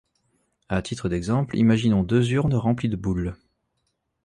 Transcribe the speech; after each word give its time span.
À 0.67 0.81
titre 0.81 1.09
d’exemple, 1.09 1.55
imaginons 1.55 2.01
deux 2.01 2.31
urnes 2.31 2.55
remplies 2.55 2.89
de 2.89 2.95
boules. 2.95 3.35